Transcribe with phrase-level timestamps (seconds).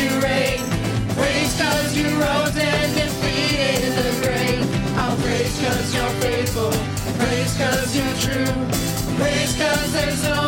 [0.00, 0.60] you reign.
[1.16, 4.64] Praise cause you rose and defeated the grave.
[4.96, 6.70] I'll praise cause you're faithful.
[7.18, 8.54] Praise cause you're true.
[9.18, 10.47] Praise cause there's no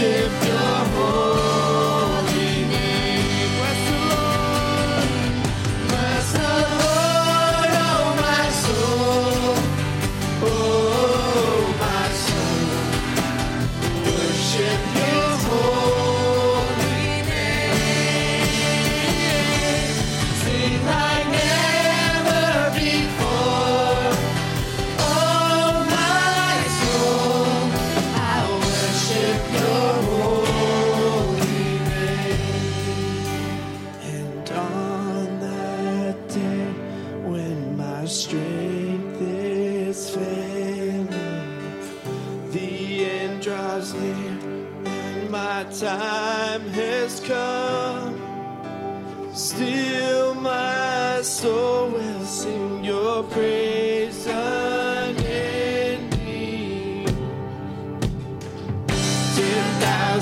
[0.00, 0.49] ship.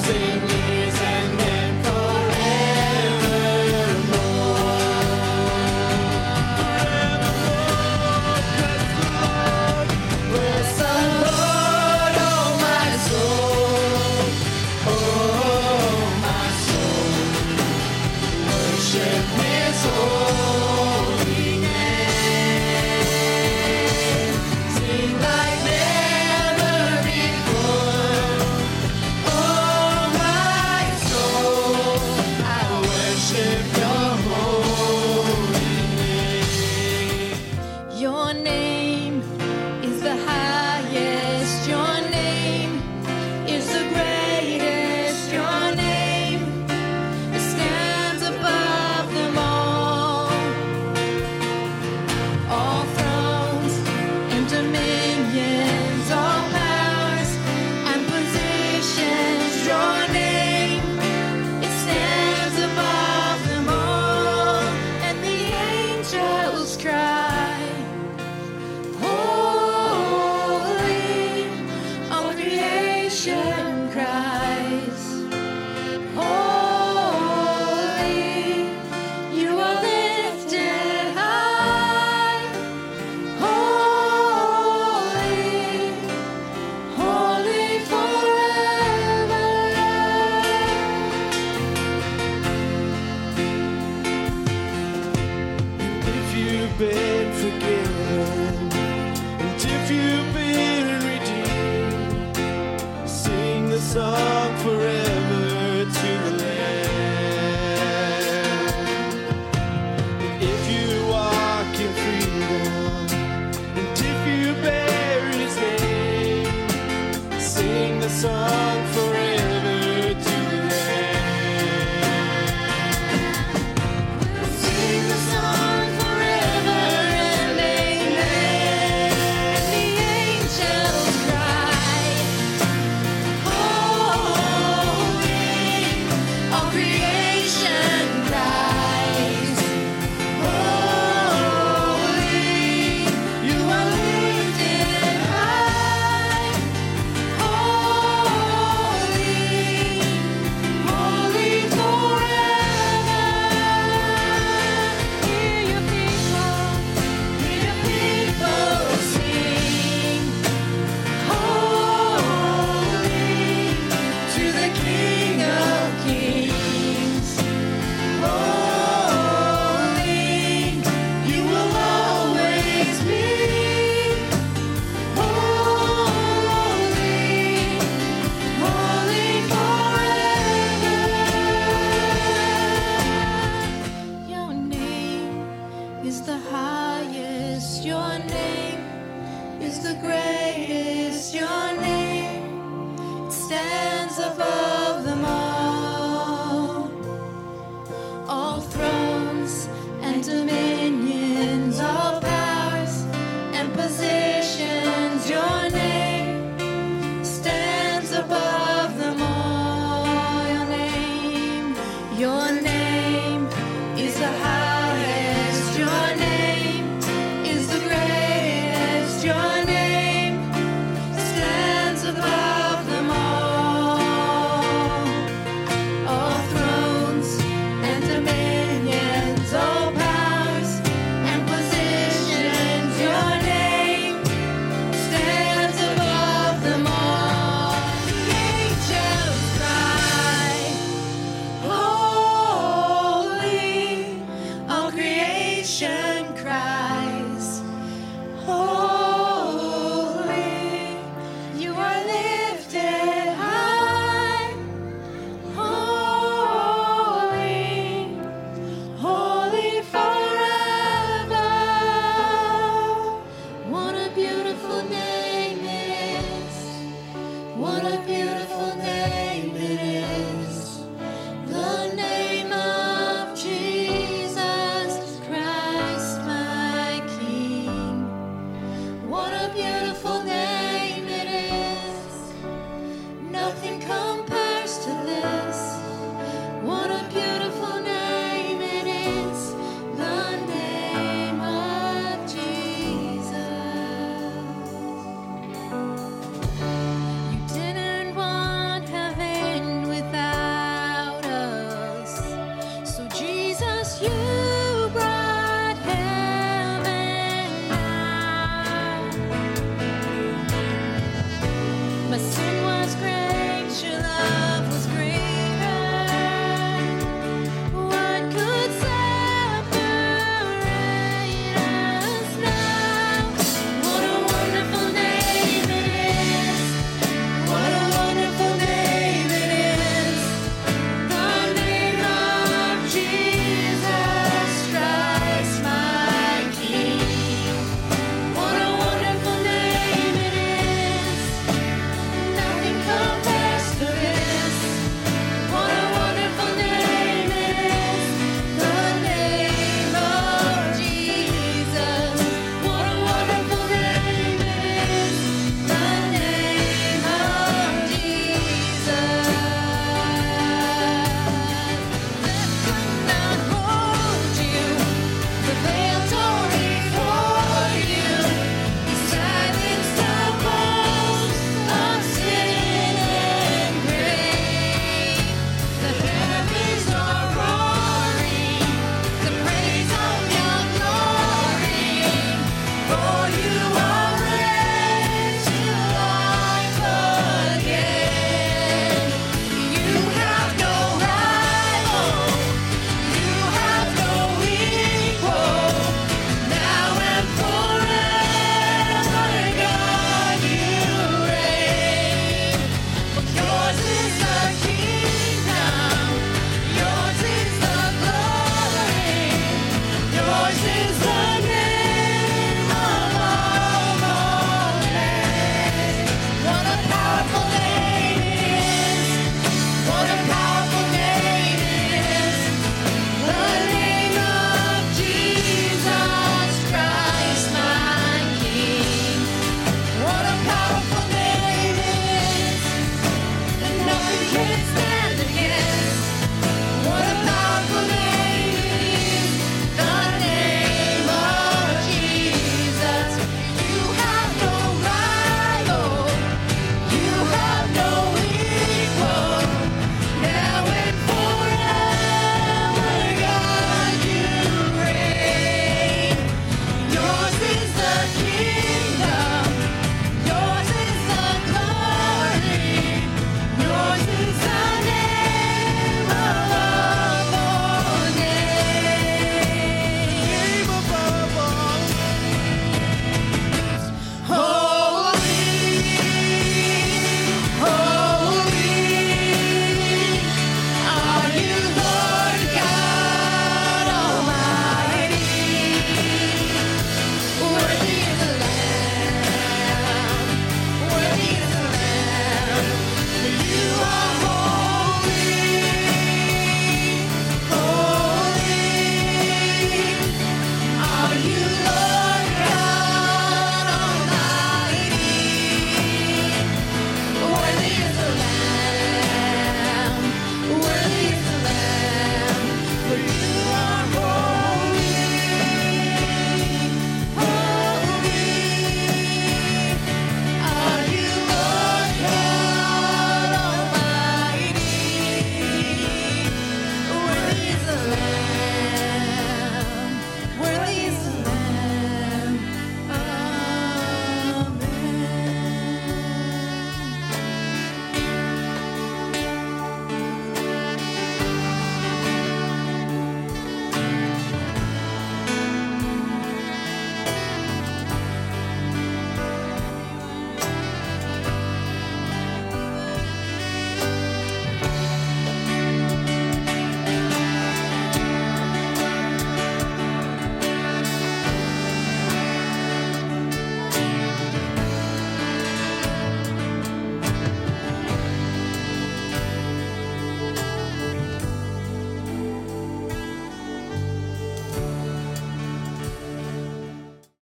[0.09, 0.58] sing.